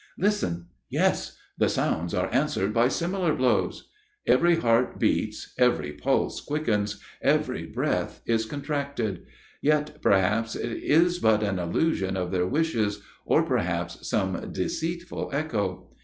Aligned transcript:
Listen! 0.17 0.65
yes! 0.89 1.37
the 1.59 1.69
sounds 1.69 2.15
are 2.15 2.33
answered 2.33 2.73
by 2.73 2.87
similar 2.87 3.35
blows! 3.35 3.87
Every 4.25 4.55
heart 4.55 4.97
beats, 4.99 5.53
every 5.59 5.91
pulse 5.93 6.41
quickens, 6.43 6.99
every 7.21 7.67
breath 7.67 8.19
is 8.25 8.47
contracted; 8.47 9.27
yet, 9.61 10.01
perhaps, 10.01 10.55
it 10.55 10.71
is 10.71 11.19
but 11.19 11.43
an 11.43 11.59
illusion 11.59 12.17
of 12.17 12.31
their 12.31 12.47
wishes 12.47 13.03
or, 13.27 13.43
perhaps, 13.43 14.09
some 14.09 14.51
deceitful 14.51 15.29
echo. 15.33 15.91